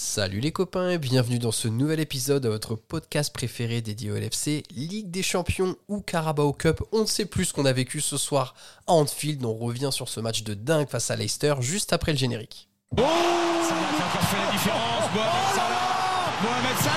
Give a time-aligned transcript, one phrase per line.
[0.00, 4.16] Salut les copains et bienvenue dans ce nouvel épisode de votre podcast préféré dédié au
[4.16, 6.80] LFC, Ligue des Champions ou Carabao Cup.
[6.92, 8.54] On ne sait plus ce qu'on a vécu ce soir
[8.86, 9.44] à Anfield.
[9.44, 12.68] On revient sur ce match de dingue face à Leicester juste après le générique.
[12.92, 15.10] Oh Salah qui a encore fait la différence.
[15.16, 16.94] Mohamed Salah Mohamed Salah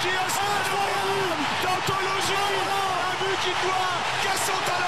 [0.00, 2.46] Qui a incroyable D'anthologie
[3.02, 4.87] Un but qui doit Quel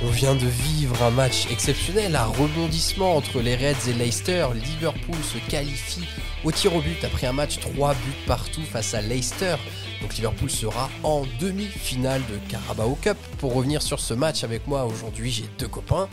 [0.00, 4.46] On vient de vivre un match exceptionnel, un rebondissement entre les Reds et Leicester.
[4.54, 6.06] Liverpool se qualifie
[6.44, 9.56] au tir au but après un match 3 buts partout face à Leicester.
[10.00, 13.16] Donc Liverpool sera en demi-finale de Carabao Cup.
[13.38, 16.08] Pour revenir sur ce match avec moi aujourd'hui, j'ai deux copains.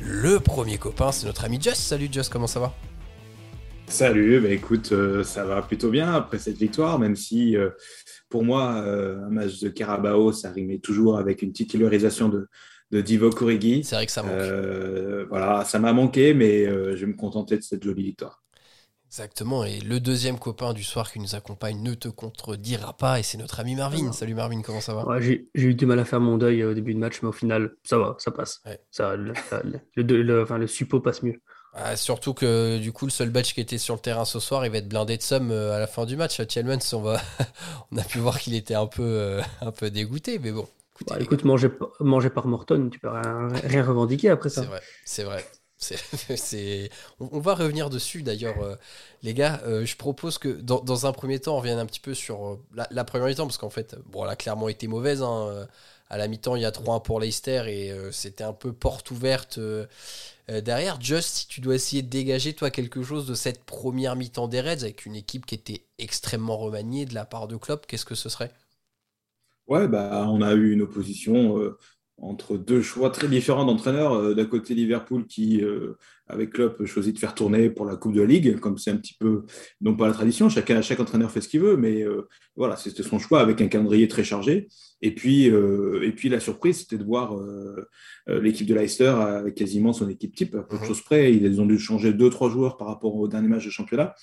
[0.00, 1.76] Le premier copain, c'est notre ami Just.
[1.76, 2.74] Salut Just, comment ça va?
[3.86, 7.70] Salut, bah écoute, euh, ça va plutôt bien après cette victoire, même si euh,
[8.28, 12.48] pour moi, euh, un match de Carabao, ça rimait toujours avec une titularisation de,
[12.90, 13.84] de Divock Origi.
[13.84, 14.32] C'est vrai que ça manque.
[14.32, 18.42] Euh, voilà, ça m'a manqué, mais euh, je vais me contenter de cette jolie victoire.
[19.06, 23.22] Exactement, et le deuxième copain du soir qui nous accompagne ne te contredira pas, et
[23.22, 24.12] c'est notre ami Marvin.
[24.12, 25.04] Salut Marvin, comment ça va?
[25.06, 27.32] Ouais, j'ai eu du mal à faire mon deuil au début de match, mais au
[27.32, 28.60] final, ça va, ça passe.
[28.66, 28.78] Ouais.
[28.90, 29.32] Ça, le,
[29.96, 31.40] le, le- le- enfin, le suppo passe mieux.
[31.74, 34.66] Ah, Surtout que du coup, le seul badge qui était sur le terrain ce soir,
[34.66, 36.40] il va être blindé de somme euh, à la fin du match.
[36.46, 37.20] Tielemans, on, va...
[37.92, 40.68] on a pu voir qu'il était un peu, euh, un peu dégoûté, mais bon.
[41.00, 44.66] Écoutez, Bah, écoute, manger, manger par Morton, tu peux rien, rien revendiquer après C'est ça.
[44.66, 45.44] vrai, c'est vrai.
[45.76, 45.96] C'est,
[46.36, 48.76] c'est- On, on va revenir dessus d'ailleurs, euh,
[49.22, 49.60] les gars.
[49.64, 52.46] euh, je propose que dans, dans un premier temps, on revienne un petit peu sur
[52.46, 55.22] euh, la, la première mi-temps, parce qu'en fait, bon, elle a clairement été mauvaise.
[55.22, 55.68] hein,
[56.10, 59.10] À la mi-temps, il y a 3-1 pour Leicester et euh, c'était un peu porte
[59.12, 59.86] ouverte euh,
[60.50, 61.00] euh, derrière.
[61.00, 64.60] Just, si tu dois essayer de dégager, toi, quelque chose de cette première mi-temps des
[64.60, 68.14] Reds avec une équipe qui était extrêmement remaniée de la part de Klopp, qu'est-ce que
[68.16, 68.52] ce serait?
[69.68, 71.76] Ouais, bah, on a eu une opposition euh,
[72.16, 74.14] entre deux choix très différents d'entraîneurs.
[74.14, 75.92] Euh, D'un côté, Liverpool qui, euh,
[76.26, 78.96] avec Klopp, choisit de faire tourner pour la Coupe de la Ligue, comme c'est un
[78.96, 79.44] petit peu,
[79.82, 82.04] non pas la tradition, chacun, chaque entraîneur fait ce qu'il veut, mais
[82.56, 84.68] voilà, c'était son choix avec un calendrier très chargé.
[85.00, 87.34] Et puis, et puis la surprise, c'était de voir
[88.26, 90.88] l'équipe de Leicester avec quasiment son équipe type, à peu de Mhm.
[90.88, 91.32] choses près.
[91.32, 94.14] Ils ont dû changer deux, trois joueurs par rapport au dernier match de championnat.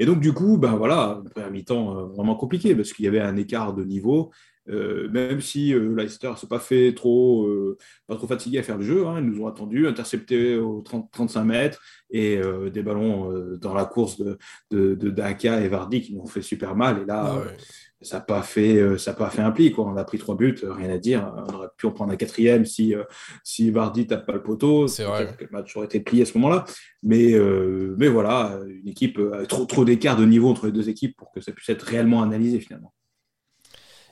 [0.00, 3.20] Et donc, du coup, ben voilà, première mi-temps euh, vraiment compliqué parce qu'il y avait
[3.20, 4.32] un écart de niveau.
[4.68, 8.62] Euh, même si euh, Leicester ne s'est pas fait trop, euh, pas trop fatigué à
[8.62, 12.40] faire le jeu, hein, ils nous ont attendu, intercepté aux 30, 35 mètres et
[12.72, 14.36] des ballons dans la course de,
[14.70, 17.02] de, de Daka et Vardy qui nous ont fait super mal.
[17.02, 17.56] Et là, Ah ouais.
[18.02, 19.72] Ça n'a pas fait, euh, ça a pas fait un pli.
[19.72, 19.84] Quoi.
[19.86, 21.32] On a pris trois buts, euh, rien à dire.
[21.48, 23.04] On aurait pu en prendre un quatrième si, euh,
[23.44, 24.88] si Vardy tape pas le poteau.
[24.88, 25.34] C'est vrai.
[25.38, 26.64] Que le match aurait été plié à ce moment-là.
[27.02, 30.88] Mais, euh, mais voilà, une équipe, euh, trop, trop d'écart de niveau entre les deux
[30.88, 32.92] équipes pour que ça puisse être réellement analysé finalement.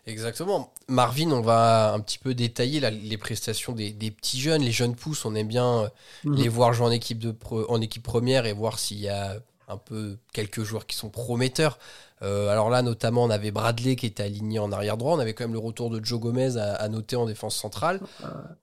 [0.07, 0.73] Exactement.
[0.89, 4.63] Marvin, on va un petit peu détailler là, les prestations des, des petits jeunes.
[4.63, 5.91] Les jeunes pousses, on aime bien
[6.25, 6.35] Mhm.
[6.35, 7.35] les voir jouer en équipe, de
[7.69, 9.37] en équipe première et voir s'il y a
[9.69, 11.79] un peu quelques joueurs qui sont prometteurs.
[12.23, 15.15] Euh, alors là, notamment, on avait Bradley qui était aligné en arrière droit.
[15.15, 18.01] On avait quand même le retour de Joe Gomez à, à noter en défense centrale.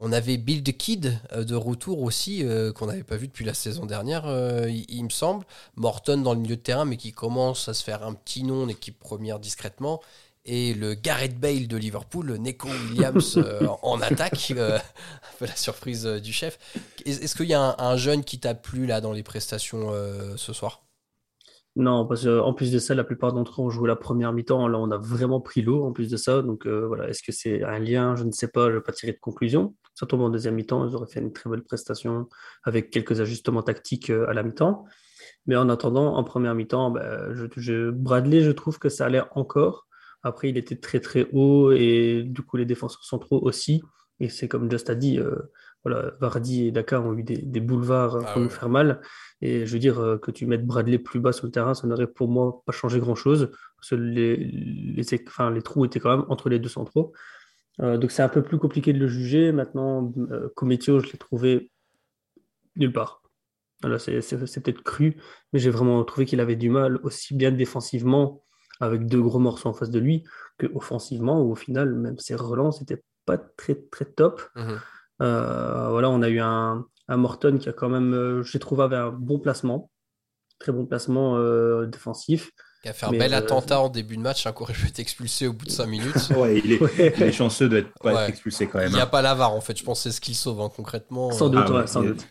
[0.01, 3.45] On avait Bill the Kid euh, de retour aussi, euh, qu'on n'avait pas vu depuis
[3.45, 5.45] la saison dernière, euh, il, il me semble.
[5.77, 8.63] Morton dans le milieu de terrain, mais qui commence à se faire un petit nom
[8.63, 10.01] en équipe première discrètement.
[10.47, 13.39] Et le Gareth Bale de Liverpool, le Neko Williams
[13.81, 14.79] en attaque, un
[15.39, 16.59] peu la surprise du chef.
[17.05, 19.91] Est- Est-ce qu'il y a un, un jeune qui t'a plu là dans les prestations
[20.37, 20.81] ce soir?
[21.77, 24.67] Non, parce qu'en plus de ça, la plupart d'entre eux ont joué la première mi-temps.
[24.69, 26.41] Là, on a vraiment pris l'eau en plus de ça.
[26.41, 28.15] Donc euh, voilà, est-ce que c'est un lien?
[28.15, 29.75] Je ne sais pas, je ne vais pas tirer de conclusion.
[29.93, 32.27] Ça tombe en deuxième mi-temps, ils auraient fait une très belle prestation
[32.63, 34.85] avec quelques ajustements tactiques euh, à la mi-temps.
[35.47, 39.87] Mais en attendant, en première mi-temps, bah, je, Bradley, je trouve que ça allait encore.
[40.23, 43.83] Après, il était très très haut et du coup, les défenseurs centraux aussi.
[44.19, 45.35] Et c'est comme Just a dit, euh,
[45.85, 48.53] voilà, Vardy et Daka ont eu des, des boulevards Ah pour nous ouais.
[48.53, 49.01] faire mal.
[49.41, 51.85] Et je veux dire euh, que tu mettes Bradley plus bas sur le terrain, ça
[51.87, 53.51] n'aurait pour moi pas changé grand-chose.
[53.77, 57.13] Parce que les, les, enfin, les trous étaient quand même entre les deux centraux.
[57.81, 59.51] Euh, donc c'est un peu plus compliqué de le juger.
[59.51, 61.71] Maintenant, euh, Cometio, je l'ai trouvé
[62.75, 63.21] nulle part.
[63.81, 65.17] Voilà, c'est c'est- c'est peut-être cru,
[65.53, 68.41] mais j'ai vraiment trouvé qu'il avait du mal aussi bien défensivement
[68.79, 70.23] avec deux gros morceaux en face de lui
[70.57, 74.41] que offensivement où au final, même ses relances n'étaient pas très très top.
[74.55, 74.79] Mhm.
[75.19, 79.11] Voilà, on a eu un, un Morton qui a quand même, j'ai trouvé, avait un
[79.11, 79.89] bon placement,
[80.59, 81.39] très bon placement
[81.85, 82.51] défensif.
[82.83, 85.47] Qui a fait un bel attentat en début de match, un coureur peut être expulsé
[85.47, 86.29] au bout de 5 minutes.
[86.37, 88.89] ouais, il est, chanceux d'être pas être expulsé quand même.
[88.89, 89.07] Il n'y a hein.
[89.07, 91.31] pas l'avare en fait, je pense que c'est ce qu'il sauve hein, concrètement.
[91.31, 92.27] Sans doute, ah, sans doute.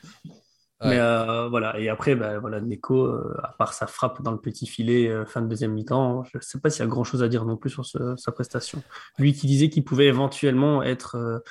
[0.84, 4.38] Mais euh, voilà, et après, bah, voilà, Neko, euh, à part sa frappe dans le
[4.38, 7.04] petit filet euh, fin de deuxième mi-temps, je ne sais pas s'il y a grand
[7.04, 8.82] chose à dire non plus sur sa prestation.
[9.18, 11.42] Lui qui disait qu'il pouvait éventuellement être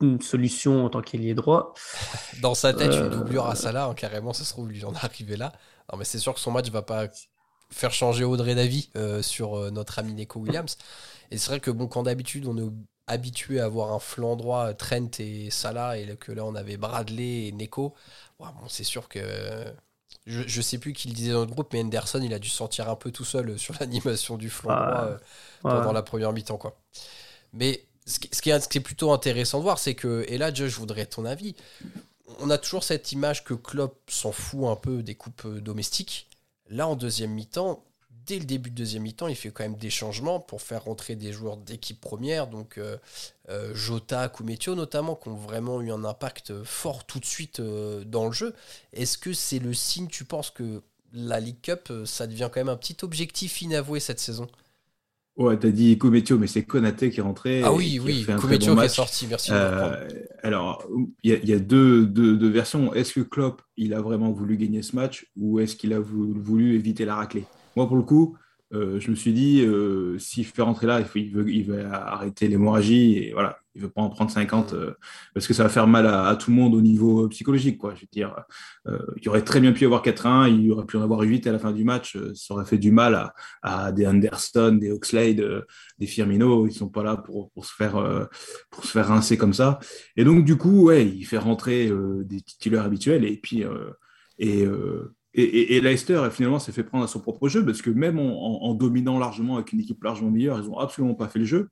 [0.00, 1.74] une, solution en tant qu'ailier droit.
[2.42, 5.04] Dans sa tête, une doublure à Salah, hein, carrément, ça se trouve, lui en est
[5.04, 5.52] arrivé là.
[5.92, 7.08] Non, mais c'est sûr que son match va pas
[7.70, 8.90] faire changer Audrey d'avis
[9.22, 10.76] sur notre ami Neko Williams.
[11.30, 12.70] Et c'est vrai que bon, quand d'habitude on est
[13.06, 17.48] habitué à avoir un flanc droit Trent et Salah et que là on avait Bradley
[17.48, 17.94] et Neko
[18.40, 19.20] bon, c'est sûr que.
[20.26, 22.48] Je, je sais plus qui le disait dans le groupe, mais Henderson, il a dû
[22.48, 25.18] sentir un peu tout seul sur l'animation du flanc droit euh,
[25.62, 26.58] pendant la première mi-temps.
[26.58, 26.76] Quoi.
[27.52, 31.24] Mais ce qui, est, plutôt intéressant de voir, c'est que, et là, je voudrais ton
[31.24, 31.54] avis.
[32.38, 36.28] On a toujours cette image que Klopp s'en fout un peu des coupes euh, domestiques.
[36.68, 37.84] Là, en deuxième mi-temps,
[38.26, 41.16] dès le début de deuxième mi-temps, il fait quand même des changements pour faire rentrer
[41.16, 42.96] des joueurs d'équipe première, donc euh,
[43.48, 48.26] euh, Jota, Kumetio notamment, qui ont vraiment eu un impact fort tout de suite dans
[48.26, 48.54] le jeu.
[48.92, 50.82] Est-ce que c'est le signe, tu penses, que
[51.12, 54.46] la League Cup, ça devient quand même un petit objectif inavoué cette saison?
[55.40, 57.62] Ouais, t'as dit Kumetio, mais c'est Konaté qui est rentré.
[57.64, 59.50] Ah oui, oui, Kumetio qui est sorti, merci.
[60.42, 60.86] alors,
[61.22, 62.06] il y, a, deux,
[62.50, 62.92] versions.
[62.92, 66.74] Est-ce que Klopp, il a vraiment voulu gagner ce match ou est-ce qu'il a voulu
[66.74, 67.46] éviter la raclée?
[67.74, 68.36] Moi, pour le coup,
[68.72, 72.46] euh, je me suis dit, euh, s'il fait rentrer là, il, veut, il veut arrêter
[72.46, 74.94] l'hémorragie et voilà, il veut pas en prendre 50 euh,
[75.34, 77.78] parce que ça va faire mal à, tout le monde au niveau psychologique.
[77.78, 77.94] Quoi.
[77.96, 78.36] Je veux dire,
[79.20, 81.52] il aurait très bien pu y avoir 4-1, il aurait pu en avoir 8 à
[81.52, 82.16] la fin du match.
[82.34, 83.32] ça aurait fait du mal
[83.62, 85.64] à, des Anderson, des Oxlade,
[85.98, 86.68] des Firmino.
[86.68, 88.28] Ils sont pas là pour, pour, se faire,
[88.70, 89.80] pour se faire rincer comme ça.
[90.16, 91.90] Et donc, du coup, ouais, il fait rentrer
[92.24, 93.64] des titulaires habituels et puis.
[94.38, 94.64] et,
[95.32, 99.18] et, Leicester, finalement, s'est fait prendre à son propre jeu parce que même en, dominant
[99.18, 101.68] largement avec une équipe largement meilleure, ils n'ont absolument pas fait le jeu.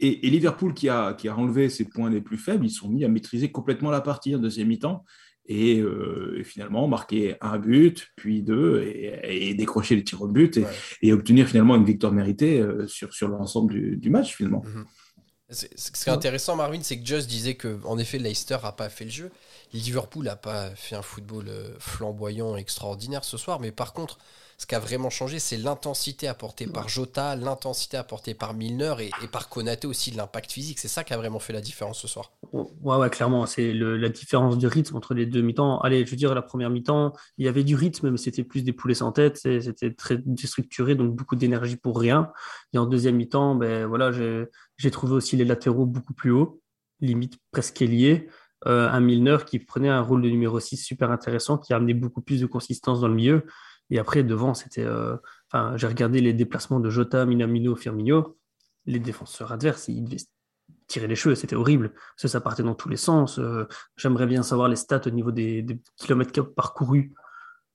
[0.00, 3.04] Et, Liverpool, qui a, qui a enlevé ses points les plus faibles, ils sont mis
[3.04, 5.04] à maîtriser complètement la partie en deuxième mi-temps
[5.48, 10.60] et, euh, finalement marquer un but, puis deux, et, décrocher les tirs au but
[11.02, 14.62] et, obtenir finalement une victoire méritée euh, sur, sur l'ensemble du, match finalement.
[14.64, 14.86] Mhm.
[15.50, 18.90] Ce qui est intéressant, Marvin, c'est que Just disait que en effet Leicester n'a pas
[18.90, 19.30] fait le jeu.
[19.72, 24.18] Liverpool n'a pas fait un football euh, flamboyant, extraordinaire ce soir, mais par contre,
[24.60, 29.28] ce qui a vraiment changé, c'est l'intensité apportée par Jota, l'intensité apportée par Milner et,
[29.28, 30.80] par Konaté aussi, l'impact physique.
[30.80, 32.32] C'est ça qui a vraiment fait la différence ce soir.
[32.52, 33.46] Ouais, ouais, clairement.
[33.46, 35.78] C'est la différence de rythme entre les deux mi-temps.
[35.82, 38.64] Allez, je veux dire, la première mi-temps, il y avait du rythme, mais c'était plus
[38.64, 39.36] des poulets sans tête.
[39.36, 42.32] C'était très déstructuré, donc beaucoup d'énergie pour rien.
[42.72, 46.60] Et en deuxième mi-temps, ben, voilà, j'ai trouvé aussi les latéraux beaucoup plus hauts,
[47.00, 48.28] limite presque liés.
[48.66, 51.94] Euh, un Milner qui prenait un rôle de numéro 6 super intéressant, qui a amené
[51.94, 53.44] beaucoup plus de consistance dans le milieu.
[53.90, 54.84] Et après, devant, c'était.
[54.84, 55.16] Euh,
[55.50, 58.36] enfin, j'ai regardé les déplacements de Jota, Minamino, Firmino.
[58.86, 60.22] Les défenseurs adverses, ils devaient
[60.86, 61.92] tirer les cheveux, c'était horrible.
[62.20, 63.38] Parce ça partait dans tous les sens.
[63.38, 63.66] Euh,
[63.96, 65.64] j'aimerais bien savoir les stats au niveau des,
[65.96, 67.12] kilomètres parcourus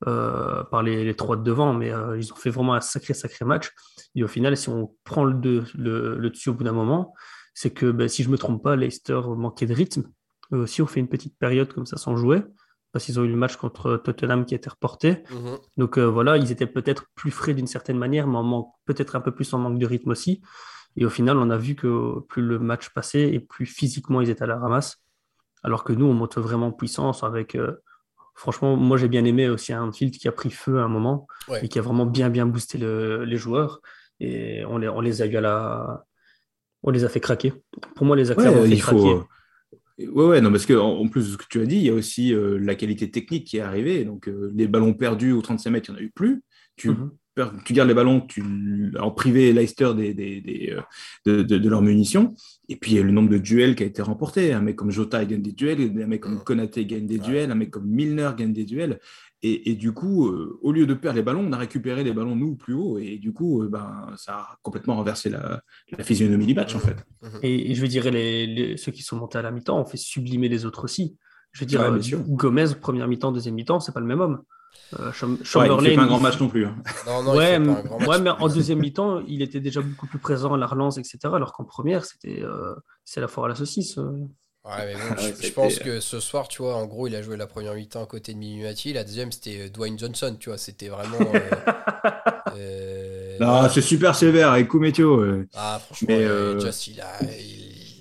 [0.02, 3.72] par les, trois de devant, mais ils ont fait vraiment un sacré, sacré match.
[4.16, 7.14] Et au final, si on prend le, le, dessus au bout d'un moment,
[7.54, 10.04] c'est que ben, si je ne me trompe pas, Leicester manquait de rythme.
[10.54, 12.42] Eux aussi ont fait une petite période comme ça sans jouer,
[12.92, 15.24] parce qu'ils ont eu le match contre Tottenham qui a été reporté.
[15.32, 15.58] Mhm.
[15.78, 18.40] Donc euh, voilà, ils étaient peut-être plus frais d'une certaine manière, mais
[18.86, 20.42] peut-être un peu plus en manque de rythme aussi.
[20.96, 24.30] Et au final, on a vu que plus le match passait et plus physiquement ils
[24.30, 25.02] étaient à la ramasse.
[25.64, 27.56] Alors que nous, on monte vraiment en puissance avec.
[27.56, 27.82] Euh,
[28.36, 31.28] franchement, moi j'ai bien aimé aussi un Anfield qui a pris feu à un moment
[31.62, 33.82] et qui a vraiment bien bien boosté les joueurs.
[34.20, 36.06] Et on les, on les a eu à la.
[36.84, 37.54] On les a fait craquer.
[37.96, 39.20] Pour moi, les acteurs ont fait craquer.
[40.00, 41.90] Ouais, ouais, non, parce que en, plus de ce que tu as dit, il y
[41.90, 44.06] a aussi euh, la qualité technique qui est arrivée.
[44.06, 46.42] Donc, euh, les ballons perdus aux 35 mètres, il n'y en a eu plus.
[46.76, 47.12] Tu, mhm.
[47.64, 48.44] tu gardes les ballons tu,
[49.00, 50.76] en privé Leicester des, des, des
[51.28, 52.34] euh, de, de, leurs munitions.
[52.70, 54.52] Et puis, il y a le nombre de duels qui a été remporté.
[54.52, 57.56] Un mec comme Jota gagne des duels, un mec comme Konaté gagne des duels, un
[57.56, 59.00] mec comme Milner gagne des duels.
[59.46, 62.34] Et, du coup, euh, au lieu de perdre les ballons, on a récupéré les ballons,
[62.34, 62.98] nous, plus haut.
[62.98, 65.62] Et du coup, euh, ben, ça a complètement renversé la,
[66.00, 67.06] physionomie du match, en fait.
[67.42, 70.48] Et, je veux dire, les, ceux qui sont montés à la mi-temps ont fait sublimer
[70.48, 71.18] les autres aussi.
[71.52, 74.44] Je veux dire, euh, Gomez, première mi-temps, deuxième mi-temps, c'est pas le même homme.
[75.12, 75.84] Chamberlain.
[75.84, 76.66] il fait pas un grand match non plus.
[76.66, 76.76] Hein.
[77.36, 81.18] ouais, mais en deuxième mi-temps, il était déjà beaucoup plus présent à la relance, etc.
[81.26, 82.44] Alors qu'en première, c'était
[83.04, 84.00] c'est la foire à la saucisse.
[84.66, 87.36] Ouais, mais bon, je, pense que ce soir, tu vois, en gros, il a joué
[87.36, 88.94] la première mi-temps à côté de Minuati.
[88.94, 90.58] La deuxième, c'était euh, Dwayne Johnson, tu vois.
[90.58, 91.18] C'était vraiment.
[91.20, 91.50] Euh,
[92.58, 95.44] euh, non, c'est super sévère avec Koumetio.
[95.54, 97.20] Ah, franchement, Just, il a.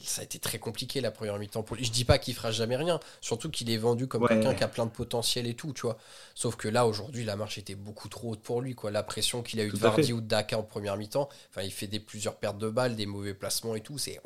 [0.04, 1.84] ça a été très compliqué la première mi-temps pour lui.
[1.84, 4.68] Je dis pas qu'il fera jamais rien, surtout qu'il est vendu comme quelqu'un qui a
[4.68, 5.98] plein de potentiel et tout, tu vois.
[6.36, 8.92] Sauf que là, aujourd'hui, la marche était beaucoup trop haute pour lui, quoi.
[8.92, 11.72] La pression qu'il a eu de Vardy ou de Daka en première mi-temps, enfin, il
[11.72, 14.20] fait des plusieurs pertes de balles, des mauvais placements et tout, c'est.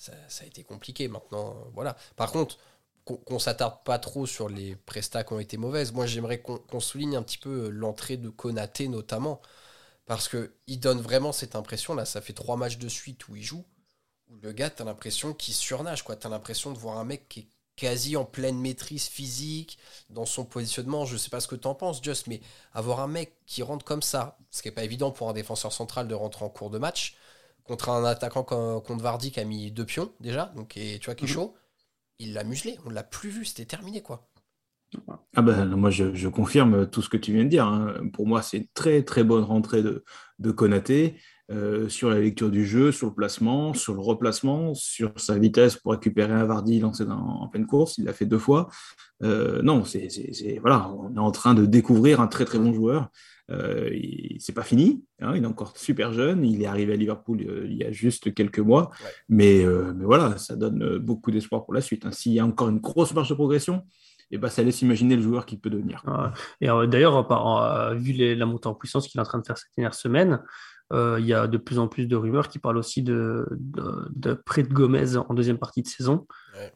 [0.00, 1.94] Ça, a été compliqué maintenant, voilà.
[2.16, 2.56] Par contre,
[3.04, 5.92] qu'on s'attarde pas trop sur les prestats qui ont été mauvaises.
[5.92, 9.42] Moi, j'aimerais qu'on souligne un petit peu l'entrée de Konaté notamment,
[10.06, 12.06] parce que il donne vraiment cette impression là.
[12.06, 13.66] Ça fait trois matchs de suite où il joue,
[14.40, 16.16] le gars, t'as l'impression qu'il surnage, quoi.
[16.16, 19.78] T'as l'impression de voir un mec qui est quasi en pleine maîtrise physique
[20.08, 21.04] dans son positionnement.
[21.04, 22.40] Je sais pas ce que t'en penses, Just, mais
[22.72, 25.74] avoir un mec qui rentre comme ça, ce qui est pas évident pour un défenseur
[25.74, 27.16] central de rentrer en cours de match
[27.70, 31.14] contre un attaquant contre Vardy qui a mis deux pions déjà, donc et, tu vois
[31.14, 31.34] qui est mhm.
[31.34, 31.54] chaud
[32.18, 34.28] il l'a muselé, on l'a plus vu, c'était terminé quoi.
[35.36, 37.64] Ah ben, moi je, confirme tout ce que tu viens de dire.
[37.64, 37.94] Hein.
[38.12, 40.04] Pour moi, c'est une très très bonne rentrée de,
[40.40, 41.14] de Konaté
[41.52, 45.76] euh, sur la lecture du jeu, sur le placement, sur le replacement, sur sa vitesse
[45.76, 47.98] pour récupérer un Vardy lancé en pleine course.
[47.98, 48.68] Il l'a fait deux fois.
[49.22, 50.08] Euh, non, c'est
[50.60, 53.10] voilà, on est en train de découvrir un très très bon joueur.
[53.50, 53.90] Euh,
[54.38, 57.66] c'est pas fini, hein, il est encore super jeune, il est arrivé à Liverpool euh,
[57.68, 58.90] il y a juste quelques mois,
[59.28, 62.06] mais, euh, mais, voilà, ça donne beaucoup d'espoir pour la suite.
[62.06, 62.12] Hein.
[62.12, 63.82] S'il y a encore une grosse marge de progression,
[64.32, 66.04] et eh ben, ça laisse imaginer le joueur qu'il peut devenir.
[66.06, 69.72] Ah, et d'ailleurs, vu la montée en puissance qu'il est en train de faire cette
[69.76, 70.40] dernière semaine,
[70.92, 74.62] il y a de plus en plus de rumeurs qui parlent aussi de, de, prêt
[74.62, 76.28] de Gomez en deuxième partie de saison.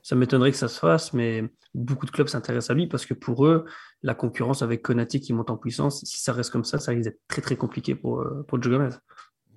[0.02, 3.14] Ça m'étonnerait que ça se fasse, mais beaucoup de clubs s'intéressent à lui parce que
[3.14, 3.64] pour eux,
[4.04, 7.04] la concurrence avec Konaté qui monte en puissance, si ça reste comme ça, ça risque
[7.04, 8.90] d'être très très compliqué pour, euh, pour Joe Gomez.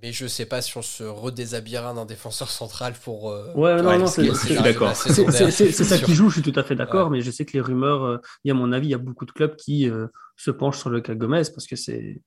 [0.02, 3.30] Mais je sais pas si on se redéshabillera d'un défenseur central pour.
[3.30, 4.24] Euh, ouais, non, non, c'est
[4.62, 4.96] d'accord.
[4.96, 7.62] C'est ça qui joue, je suis tout à fait d'accord, mais je sais que les
[7.62, 9.92] rumeurs, euh, il y a à mon avis, il y a beaucoup de clubs qui
[10.38, 12.22] se penchent sur le cas Gomez parce que c'est.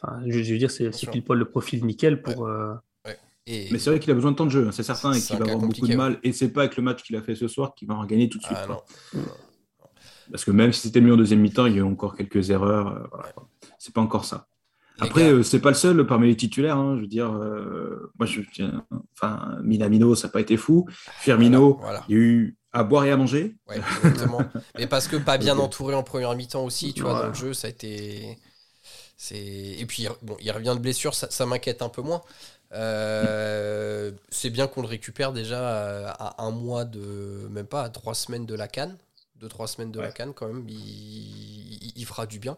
[0.00, 2.48] Enfin, je, veux dire, c'est pile poil le profil nickel pour.
[3.48, 5.36] Mais c'est vrai qu'il a besoin de temps de jeu, hein, c'est certain, et qu'il
[5.36, 6.20] va avoir beaucoup de mal.
[6.22, 8.28] Et c'est pas avec le match qu'il a fait ce soir qu'il va en gagner
[8.28, 8.58] tout de suite.
[8.60, 8.78] Ah,
[10.30, 12.50] Parce que même si c'était mieux en deuxième mi-temps, il y a eu encore quelques
[12.50, 13.08] erreurs.
[13.14, 13.42] Euh,
[13.78, 14.46] c'est pas encore ça.
[15.00, 16.76] Après, euh, c'est pas le seul parmi les titulaires.
[16.76, 18.84] Hein, je veux dire, euh, moi, je tiens.
[19.14, 20.86] Enfin, Minamino, ça n'a pas été fou.
[21.20, 23.56] Firmino, il y a eu à boire et à manger.
[23.68, 24.40] Ouais, exactement.
[24.78, 27.52] Mais parce que pas bien entouré en première mi-temps aussi, tu vois, dans le jeu,
[27.52, 28.38] ça a été.
[29.30, 32.22] Et puis, bon, il revient de blessure, ça m'inquiète un peu moins.
[32.72, 37.48] Euh, c'est bien qu'on le récupère déjà à, un mois de.
[37.50, 38.96] même pas à trois semaines de la canne.
[39.38, 40.66] Deux, trois semaines de la canne quand même.
[40.68, 42.56] Il, fera du bien.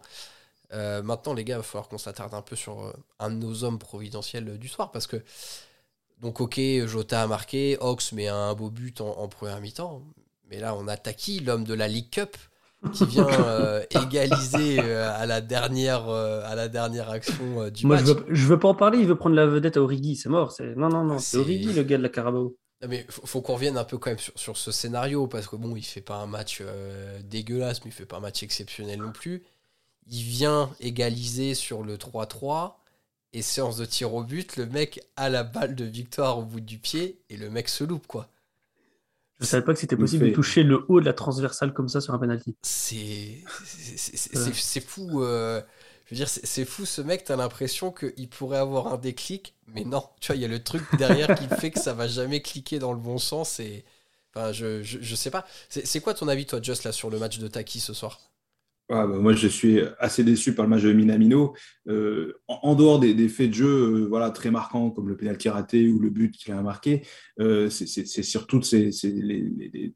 [0.73, 3.35] Euh, maintenant, les gars, il va falloir qu'on s'attarde un peu sur euh, un de
[3.35, 5.23] nos hommes providentiels du soir parce que.
[6.21, 10.03] Donc, ok, Jota a marqué, Ox met un beau but en, en première mi-temps.
[10.51, 12.37] Mais là, on a Taki, l'homme de la League Cup
[12.93, 18.07] qui vient euh, égaliser euh, à, la dernière, à la dernière action du Moi, match?
[18.07, 20.29] Je veux, je veux pas en parler, il veut prendre la vedette à Origi, c'est
[20.29, 20.55] mort.
[20.77, 22.59] Non, non, non, c'est Origi le gars de la Carabao.
[22.89, 25.77] Mais faut, faut qu'on revienne un peu quand même sur, ce scénario, parce que bon,
[25.77, 26.63] il fait pas un match
[27.25, 29.43] dégueulasse, mais il fait pas un match exceptionnel non plus.
[30.07, 32.75] Il vient égaliser sur le 3-3,
[33.33, 36.61] et séance de tir au but, le mec a la balle de victoire au bout
[36.61, 38.29] du pied, et le mec se loupe, quoi.
[39.41, 42.03] Je savais pas que c'était possible de toucher le haut de la transversale comme ça
[42.03, 42.55] sur un penalty.
[42.63, 45.23] C'est c'est fou.
[45.23, 45.63] Euh,
[46.11, 47.25] veux dire, c'est fou ce mec.
[47.25, 50.05] T'as l'impression qu'il pourrait avoir un déclic, mais non.
[50.21, 52.79] Tu vois, il y a le truc derrière qui fait que ça va jamais cliquer
[52.79, 53.61] dans le bon sens.
[53.61, 53.85] Et
[54.35, 55.47] enfin, je, je, sais pas.
[55.69, 58.21] C'est quoi ton avis, toi, Just là sur le match de Taki ce soir?
[58.93, 61.55] Ah, bah, moi, je suis assez déçu par le match de Minamino.
[61.87, 65.89] Euh, en, dehors des, faits de jeu euh, voilà, très marquants, comme le pénalty raté
[65.89, 67.03] ou le but qu'il a marqué,
[67.39, 68.91] euh, c'est sur toutes ces,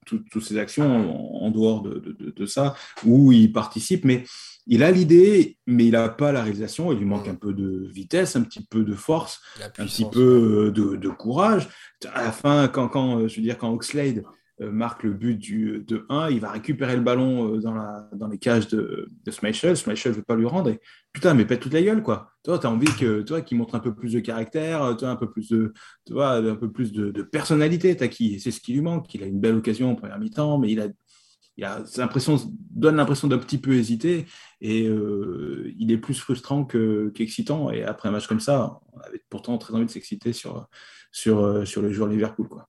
[0.07, 4.05] toutes, ces actions, en, dehors de, ça, où il participe.
[4.05, 4.23] Mais
[4.67, 6.93] il a l'idée, mais il n'a pas la réalisation.
[6.93, 10.73] Il lui manque un peu de vitesse, un petit peu de force, un petit peu
[10.75, 11.69] de, courage.
[12.13, 14.25] À la fin, quand, quand je veux dire, quand Oxlade
[14.61, 18.09] euh, marque le but du, de 1, il va récupérer le ballon euh, dans, la,
[18.15, 19.77] dans les cages de, de Schmeichel.
[19.77, 20.71] Schmeichel ne veut pas lui rendre.
[20.71, 20.81] Et,
[21.13, 22.31] putain, mais pète toute la gueule, quoi.
[22.45, 25.17] Toi, tu as envie que, toi, qu'il montre un peu plus de caractère, toi, un
[25.17, 25.73] peu plus de,
[26.07, 27.97] tu vois, un peu plus de, de personnalité.
[28.09, 29.13] qui C'est ce qui lui manque.
[29.13, 30.87] Il a une belle occasion en première mi-temps, mais il a,
[31.57, 32.39] il a l'impression,
[32.71, 34.27] donne l'impression d'un petit peu hésiter.
[34.61, 37.71] Et euh, il est plus frustrant qu'excitant.
[37.71, 40.67] et après un match comme ça, on avait pourtant très envie de s'exciter sur,
[41.13, 42.69] sur, sur le joueur Liverpool, quoi.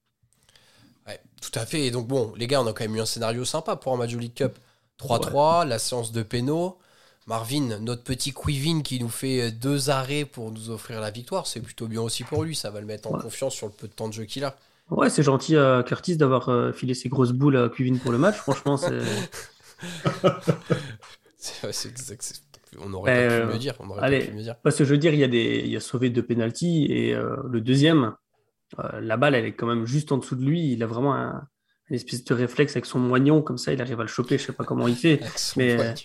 [1.41, 1.85] Tout à fait.
[1.85, 3.97] Et donc, bon, les gars, on a quand même eu un scénario sympa pour un
[3.97, 4.57] match League Cup.
[4.99, 6.79] 3-3, la séance de péno.
[7.27, 11.59] Marvin, notre petit Quivin qui nous fait deux arrêts pour nous offrir la victoire, c'est
[11.59, 12.55] plutôt bien aussi pour lui.
[12.55, 14.55] Ça va le mettre en confiance sur le peu de temps de jeu qu'il a.
[14.91, 18.17] Ouais, c'est gentil à Curtis d'avoir euh, filé ses grosses boules à Quivin pour le
[18.17, 18.35] match.
[18.35, 18.99] Franchement, c'est.
[22.79, 23.73] on aurait pas pu me dire.
[23.79, 24.55] On aurait allez, pu me dire.
[24.61, 26.85] Parce que je veux dire, il y a, des, il y a sauvé deux pénalties
[26.89, 28.13] et euh, le deuxième,
[28.99, 30.71] la balle, elle est quand même juste en dessous de lui.
[30.71, 31.47] Il a vraiment un,
[31.89, 34.37] une espèce de réflexe avec son moignon, comme ça, il arrive à le choper.
[34.37, 35.19] Je sais pas comment il fait.
[35.55, 35.95] mais,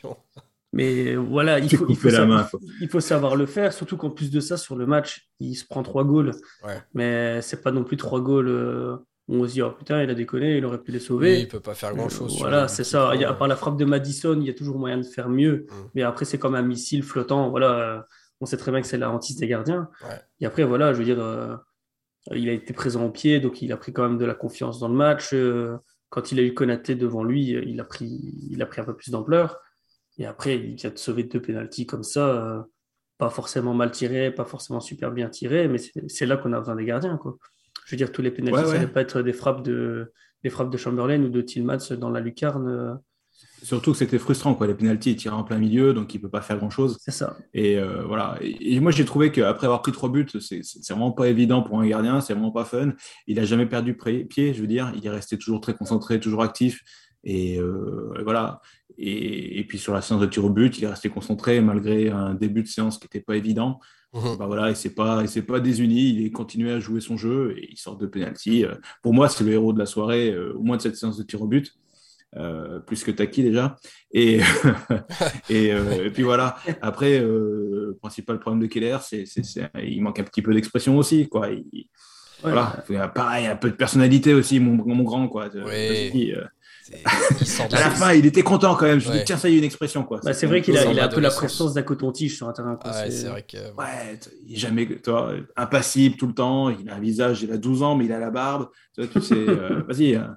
[0.72, 2.48] mais voilà, il faut, il, faut savoir,
[2.80, 3.72] il faut, savoir, le faire.
[3.72, 6.32] Surtout qu'en plus de ça, sur le match, il se prend trois goals.
[6.94, 8.48] Mais c'est pas non plus trois goals.
[8.48, 8.96] Euh,
[9.28, 11.40] on se dit, oh putain, il a déconné, il aurait pu les sauver.
[11.40, 12.36] il peut pas faire grand chose.
[12.38, 13.12] voilà, c'est ça.
[13.14, 15.04] Il y a, à part la frappe de Madison, il y a toujours moyen de
[15.04, 15.66] faire mieux.
[15.68, 15.74] Mm.
[15.94, 17.50] Mais après, c'est comme un missile flottant.
[17.50, 18.06] Voilà,
[18.40, 19.88] on sait très bien que c'est la hantise des gardiens.
[20.40, 21.20] Et après, voilà, je veux dire.
[21.20, 21.56] Euh,
[22.32, 24.78] il a été présent au pied, donc il a pris quand même de la confiance
[24.78, 25.30] dans le match.
[25.32, 25.78] Euh,
[26.10, 28.94] quand il a eu Konaté devant lui, il a pris, il a pris un peu
[28.94, 29.58] plus d'ampleur.
[30.18, 32.62] Et après, il vient de sauver deux pénalties comme ça, euh,
[33.18, 36.76] pas forcément mal tirés, pas forcément super bien tirés, mais c'est là qu'on a besoin
[36.76, 37.16] des gardiens.
[37.16, 37.36] Quoi.
[37.86, 40.12] Je veux dire, tous les pénalties, ça ne pas être des frappes de,
[40.42, 42.68] des frappes de Chamberlain ou de Tillmans dans la lucarne.
[42.68, 42.94] Euh,
[43.62, 44.66] Surtout que c'était frustrant, quoi.
[44.66, 46.96] Les pénalties, il tire en plein milieu, donc il peut pas faire grand chose.
[47.00, 47.36] C'est ça.
[47.52, 48.38] Et euh, voilà.
[48.40, 51.86] Et, moi, j'ai trouvé qu'après avoir pris trois buts, c'est vraiment pas évident pour un
[51.86, 52.92] gardien, c'est vraiment pas fun.
[53.26, 54.92] Il a jamais perdu pied, je veux dire.
[54.96, 56.82] Il est resté toujours très concentré, toujours actif.
[57.24, 58.60] Et euh, voilà.
[58.98, 62.34] Et, puis sur la séance de tir au but, il est resté concentré malgré un
[62.34, 63.80] début de séance qui n'était pas évident.
[64.12, 64.36] Mmh.
[64.38, 66.10] Bah voilà, il s'est pas, il s'est pas désuni.
[66.10, 68.64] Il est continué à jouer son jeu et il sort de pénalty.
[68.64, 71.22] Euh, pour moi, c'est le héros de la soirée, au moins de cette séance de
[71.22, 71.74] tir au but.
[72.36, 73.76] Euh, plus que Taki déjà.
[74.12, 74.40] Et,
[75.50, 76.56] euh, et, puis voilà.
[76.80, 79.24] Après, euh, le principal problème de Keller, c'est
[79.82, 81.28] il manque un petit peu d'expression aussi.
[81.28, 81.48] Quoi.
[82.42, 82.84] Voilà,
[83.14, 85.28] pareil, un peu de personnalité aussi, mon, mon grand.
[85.28, 85.48] Quoi.
[85.54, 86.32] Oui.
[87.72, 88.98] à la fin, il était content quand même.
[89.00, 90.02] Je dis, tiens, ça y est, une expression.
[90.04, 90.20] quoi.
[90.24, 92.52] Bah, c'est vrai qu'il a, il a un peu la présence d'un coton-tige sur un
[92.52, 92.78] terrain.
[92.84, 93.56] ouais, c'est vrai que.
[93.56, 96.70] Ouais, il est jamais toi, impassible tout le temps.
[96.70, 98.68] Il a un visage, il a 12 ans, mais il a la barbe.
[98.94, 99.44] Tu, vois, tu sais,
[99.88, 100.36] vas-y, hein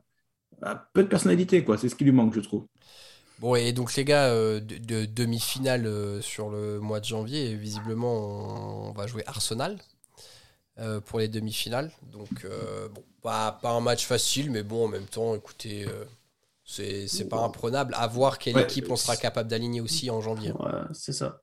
[0.94, 1.78] peu de personnalité, quoi.
[1.78, 2.66] C'est ce qui lui manque, je trouve.
[3.40, 8.88] Bon, et donc les gars, euh, de, demi-finale euh, sur le mois de janvier, visiblement,
[8.90, 9.78] on, va jouer Arsenal
[10.80, 11.92] euh, pour les demi-finales.
[12.12, 12.46] Donc,
[12.94, 15.86] bon, pas, pas, un match facile, mais bon, en même temps, écoutez,
[16.66, 17.94] c'est pas imprenable.
[17.98, 20.52] À voir quelle équipe on sera capable d'aligner aussi en janvier.
[20.52, 21.42] Ouais, c'est ça.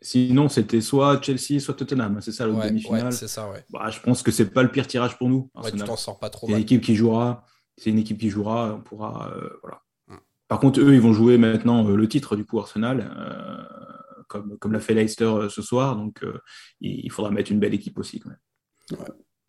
[0.00, 2.20] sinon, c'était soit Chelsea, soit Tottenham.
[2.20, 3.12] C'est ça, le demi-finale.
[3.12, 3.64] c'est ça, ouais.
[3.70, 5.50] Bah, je pense que c'est pas le pire tirage pour nous.
[5.54, 6.58] Ouais, tu t'en sors pas trop mal.
[6.58, 7.44] L'équipe qui jouera
[7.76, 9.32] c'est une équipe qui jouera, on pourra.
[9.36, 9.82] Euh, voilà.
[10.08, 10.16] Mm.
[10.48, 14.58] Par contre, eux, ils vont jouer maintenant euh, le titre du coup Arsenal, euh, comme,
[14.58, 15.96] comme l'a fait Leicester ce soir.
[15.96, 16.24] Donc,
[16.80, 19.08] il faudra mettre une belle équipe aussi quand même.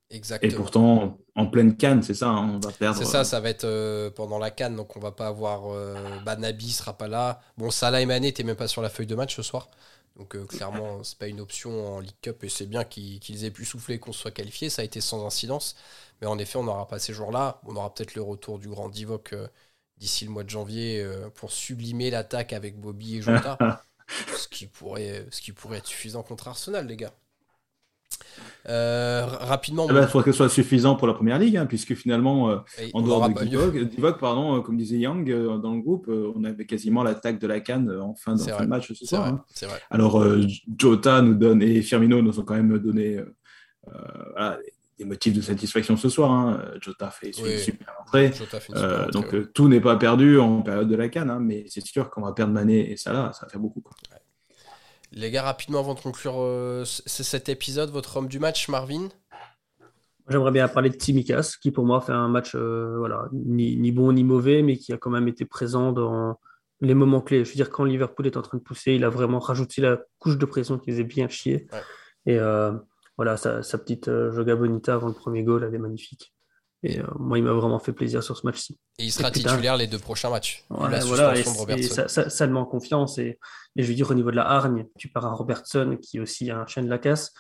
[0.10, 0.52] Exactement.
[0.52, 2.98] Et pourtant, en pleine canne, c'est ça, hein, on va perdre.
[2.98, 5.64] C'est ça, ça va être pendant la canne, donc on va pas avoir.
[6.24, 7.42] Banabi sera pas là.
[7.58, 9.70] Bon, Salah et Mané n'étaient même pas sur la feuille de match ce soir.
[10.16, 13.66] Donc clairement, c'est pas une option en League Cup et c'est bien qu'ils aient pu
[13.66, 14.70] souffler qu'on soit qualifié.
[14.70, 15.76] Ça a été sans incidence.
[16.22, 17.62] Mais en effet, on n'aura pas ces jours-là.
[17.66, 19.48] On aura peut-être le retour du grand Divock euh,
[19.98, 23.58] d'ici le mois de janvier euh, pour sublimer l'attaque avec Bobby et Jota.
[24.36, 27.14] ce, qui pourrait, ce qui pourrait être suffisant contre Arsenal, les gars.
[28.70, 29.88] Euh, rapidement.
[29.90, 32.64] Eh ben, il faudrait que ce soit suffisant pour la première ligue, hein, puisque finalement,
[32.94, 37.40] en dehors de Divock, pardon, comme disait Yang dans le groupe, on avait quasiment l'attaque
[37.40, 39.28] de la canne en fin de, match ce soir.
[39.28, 39.44] Hein.
[39.90, 40.22] Alors,
[40.78, 43.22] Jota nous donne et Firmino nous ont quand même donné
[44.98, 46.32] des motifs de satisfaction ce soir.
[46.32, 46.62] Hein.
[46.82, 48.32] Jota fait une super entrée.
[48.76, 52.10] Euh, donc euh, tout n'est pas perdu en période de la canne, mais c'est sûr
[52.10, 53.84] qu'on va perdre Mané et Salah, ça va faire beaucoup.
[55.12, 59.10] Les gars, rapidement avant de conclure euh, cet épisode, votre homme du match, Marvin?
[60.30, 64.12] J'aimerais bien parler de Timikas, qui pour moi fait un match voilà, ni, ni, bon
[64.12, 66.38] ni mauvais, mais qui a quand même été présent dans
[66.82, 67.46] les moments clés.
[67.46, 70.00] Je veux dire, quand Liverpool est en train de pousser, il a vraiment rajouté la
[70.20, 71.68] couche de pression qui faisait bien chier.
[72.26, 72.38] Et
[73.18, 76.34] voilà, sa, petite euh, Joga Bonita avant le premier goal, elle est magnifique.
[76.90, 78.80] Et euh, moi, il m'a vraiment fait plaisir sur ce match-ci.
[78.98, 80.64] Et il sera titulaire les deux prochains matchs.
[80.70, 83.18] voilà, ça, ça, ça demande confiance.
[83.18, 83.38] Et,
[83.76, 86.20] et, je veux dire, au niveau de la hargne, tu pars à Robertson, qui est
[86.22, 87.34] aussi un chien de la casse,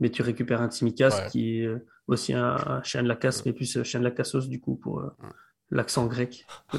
[0.00, 1.68] mais tu récupères un Timikas, qui est
[2.06, 5.00] aussi un, chien de la casse, mais plus chien de la cassos, du coup, pour
[5.00, 5.10] euh,
[5.70, 6.46] l'accent grec.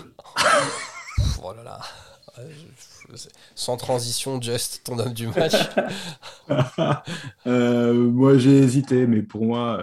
[1.43, 1.79] oh là là.
[3.55, 5.55] Sans transition, Just, ton homme du match.
[7.45, 9.81] Euh, moi, j'ai hésité, mais pour moi,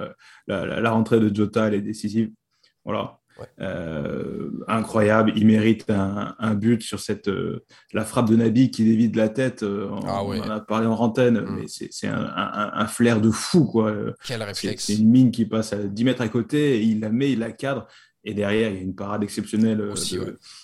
[0.48, 2.30] euh, la, rentrée de Jota, elle est décisive.
[2.84, 3.18] Voilà.
[3.60, 7.30] Euh, incroyable, il mérite un, but sur cette
[7.92, 9.62] la frappe de Nabi qui dévide la tête.
[9.62, 11.56] on, ah en a parlé en antenne, mm.
[11.56, 13.94] mais c'est un, flair de fou quoi.
[14.26, 17.10] Quel réflexe C'est une mine qui passe à 10 mètres à côté, et il la
[17.10, 17.86] met, il la cadre.
[18.24, 19.94] Et derrière, il y a une parade exceptionnelle euh,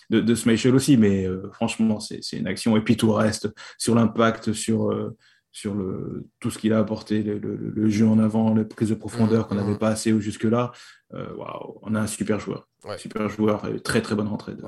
[0.09, 0.97] de, de, Schmeichel aussi.
[0.97, 2.77] Mais euh, franchement, c'est une action.
[2.77, 5.17] Et puis tout le reste, sur l'impact, sur, euh,
[5.53, 9.45] sur le, tout ce qu'il a apporté, le, jeu en avant, les prises de profondeur
[9.45, 9.79] mmh, qu'on n'avait mmh.
[9.79, 10.73] pas assez jusque-là.
[11.13, 12.67] on a un super joueur.
[12.97, 14.65] Super joueur et très très bonne rentrée de,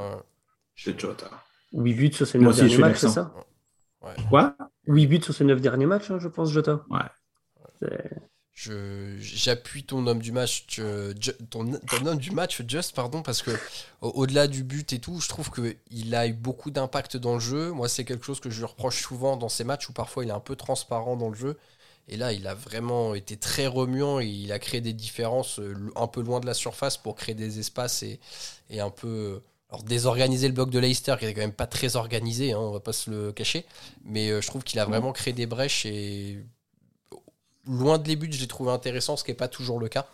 [0.76, 1.30] Jota.
[1.72, 3.32] 8 buts sur ses 9 derniers matchs, c'est ça?
[4.28, 4.54] Quoi?
[4.86, 6.84] 8 buts sur ses 9 derniers matchs, hein, je pense, Jota.
[6.90, 7.88] Ouais.
[8.54, 10.66] J'appuie ton homme du match,
[11.50, 11.72] ton,
[12.06, 13.50] homme du match, Just, pardon, parce que
[14.00, 17.72] au-delà du but et tout, je trouve qu'il a eu beaucoup d'impact dans le jeu.
[17.72, 20.28] Moi, c'est quelque chose que je lui reproche souvent dans ces matchs où parfois il
[20.28, 21.58] est un peu transparent dans le jeu.
[22.08, 25.74] Et là, il a vraiment été très remuant et il a créé des différences euh,
[25.94, 28.18] un peu loin de la surface pour créer des espaces et,
[28.70, 29.40] et un peu
[29.72, 32.72] alors, désorganiser le bloc de Leicester, qui était quand même pas très organisé, hein, on
[32.72, 33.64] va pas se le cacher.
[34.04, 36.44] Mais euh, je trouve qu'il a vraiment créé des brèches et
[37.66, 40.06] loin de les buts, je l'ai trouvé intéressant, ce qui n'est pas toujours le cas.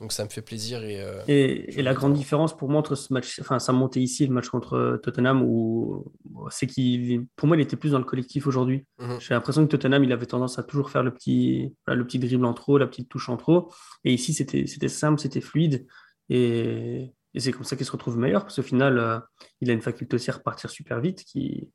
[0.00, 0.84] Donc ça me fait plaisir.
[0.84, 4.26] Et, euh, et, la grande différence pour moi entre ce match, enfin sa montée ici,
[4.26, 6.12] le match contre Tottenham, où
[6.50, 8.86] c'est qu'il, pour moi, il était plus dans le collectif aujourd'hui.
[8.98, 9.20] Mhm.
[9.20, 12.44] J'ai l'impression que Tottenham, il avait tendance à toujours faire le petit, le petit dribble
[12.44, 13.72] en trop, la petite touche en trop.
[14.04, 15.86] Et ici, c'était, c'était simple, c'était fluide.
[16.28, 19.18] Et, et c'est comme ça qu'il se retrouve meilleur, parce qu'au final, euh,
[19.60, 21.70] il a une faculté aussi à repartir super vite qui,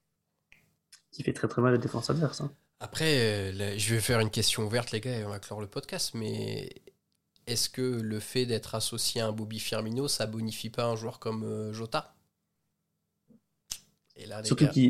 [1.12, 2.42] qui fait très très mal à la défense adverse.
[2.42, 2.52] Hein.
[2.80, 5.68] Après, euh, je vais faire une question ouverte, les gars, et on va clore le
[5.68, 6.70] podcast, mais
[7.48, 11.20] est-ce que le fait d'être associé à un Bobby Firmino, ça bonifie pas un joueur
[11.20, 12.14] comme euh, Jota?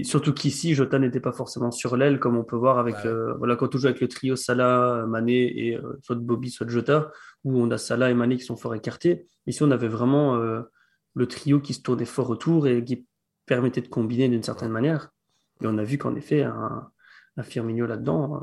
[0.06, 2.96] Surtout, qu'ici, Jota n'était pas forcément sur l'aile, comme on peut voir avec,
[3.38, 7.12] voilà, quand on joue avec le trio Salah, Mané et soit Bobby, soit Jota,
[7.44, 9.26] où on a Salah et Mané qui sont fort écartés.
[9.46, 10.62] Ici, on avait vraiment euh,
[11.14, 13.06] le trio qui se tournait fort autour et qui
[13.46, 15.14] permettait de combiner d'une certaine manière.
[15.62, 16.90] Et on a vu qu'en effet, un,
[17.44, 18.36] Firmino là-dedans.
[18.36, 18.40] Euh,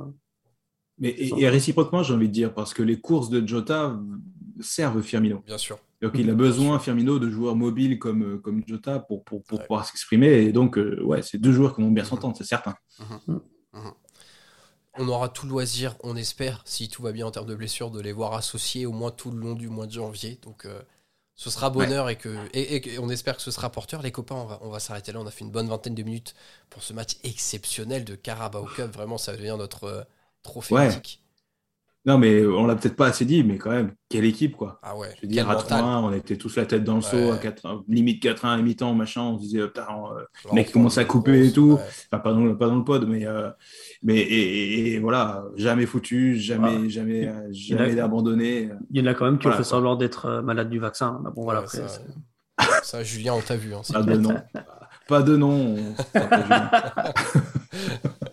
[0.98, 3.98] Mais et, réciproquement, j'ai envie de dire, parce que les courses de Jota
[4.61, 5.42] servent Firmino.
[5.46, 5.78] Bien sûr.
[6.02, 10.42] Donc il a besoin, Firmino, de joueurs mobiles comme, comme Jota pour, pour, pouvoir s'exprimer.
[10.42, 12.74] Et donc, euh, ouais, c'est deux joueurs qui vont bien s'entendre, c'est certain.
[13.00, 13.40] Mhm.
[13.72, 13.92] Mhm
[14.96, 18.00] on aura tout loisir, on espère, si tout va bien en termes de blessures, de
[18.00, 20.38] les voir associés au moins tout le long du mois de janvier.
[20.42, 20.80] Donc euh,
[21.37, 24.03] ce sera bonheur et, que, et, on espère que ce sera porteur.
[24.03, 25.20] Les copains, on va, on va s'arrêter là.
[25.20, 26.35] On a fait une bonne vingtaine de minutes
[26.70, 28.92] pour ce match exceptionnel de Carabao Cup.
[28.92, 30.03] Vraiment, ça devient notre euh,
[30.42, 31.24] trophée mythique.
[32.07, 34.79] Non, mais on l'a peut-être pas assez dit, mais quand même, quelle équipe, quoi.
[34.83, 35.09] Ah ouais.
[35.17, 37.85] Je veux dire, à 3 on était tous la tête dans le seau, à 4
[37.88, 41.47] limite 4-1 à mi-temps, machin, on se disait, putain, euh, le mec commence à couper
[41.47, 41.79] et tout.
[42.12, 43.49] Enfin, pas dans, pas dans le pod, mais, euh,
[44.03, 48.69] mais et, voilà, jamais foutu, jamais, jamais, euh, jamais abandonné.
[48.90, 51.21] Il y en a quand même qui ont fait semblant d'être malade du vaccin.
[51.25, 51.81] Mais bon, voilà, après.
[52.83, 53.75] Ça, Julien, on t'a vu.
[53.75, 54.37] Hein, pas de nom.
[55.09, 55.77] pas de nom.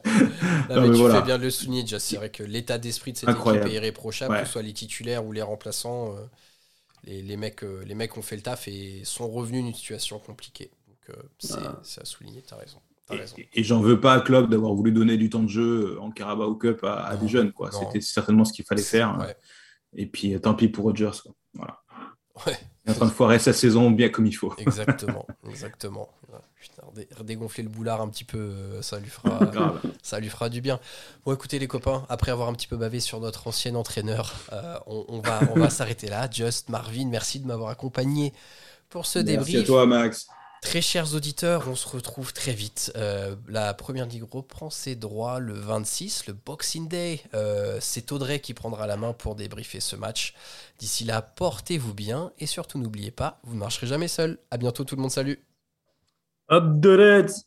[0.79, 1.99] mais tu fais bien de le souligner déjà.
[1.99, 5.25] C'est vrai que l'état d'esprit de cette équipe est irréprochable, que ce soit les titulaires
[5.25, 6.15] ou les remplaçants.
[6.15, 6.25] Euh,
[7.03, 10.69] les, mecs, euh, les mecs ont fait le taf et sont revenus d'une situation compliquée.
[10.87, 11.23] Donc euh,
[11.83, 12.79] c'est à souligner, tu as raison.
[13.53, 16.55] Et, j'en veux pas à Klopp d'avoir voulu donner du temps de jeu en Carabao
[16.55, 17.51] Cup à, des jeunes.
[17.71, 19.17] C'était certainement ce qu'il fallait faire.
[19.97, 21.11] Et puis tant pis pour Rodgers.
[21.53, 21.81] Voilà.
[22.47, 24.53] Il est en train de foirer sa saison bien comme il faut.
[24.57, 26.09] Exactement, exactement.
[26.61, 26.83] Putain,
[27.17, 29.39] redégonfler le boulard un petit peu, euh, ça lui fera,
[30.03, 30.79] ça lui fera du bien.
[31.25, 34.77] Bon, écoutez les copains, après avoir un petit peu bavé sur notre ancien entraîneur, euh,
[34.85, 36.29] on, va, on va s'arrêter là.
[36.29, 38.31] Just, Marvin, merci de m'avoir accompagné
[38.89, 39.55] pour ce débrief.
[39.55, 40.27] Merci à toi, Max.
[40.61, 42.91] Très chers auditeurs, on se retrouve très vite.
[42.95, 47.23] Euh, la première ligue reprend ses droits le 26, le Boxing Day.
[47.33, 50.35] Euh, c'est Audrey qui prendra la main pour débriefer ce match.
[50.77, 54.37] D'ici là, portez-vous bien et surtout n'oubliez pas, vous ne marcherez jamais seul.
[54.51, 55.43] À bientôt tout le monde, salut.
[56.51, 57.45] Up the Reds